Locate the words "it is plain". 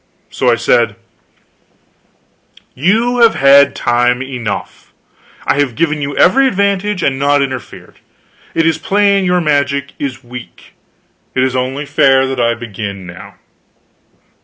8.55-9.25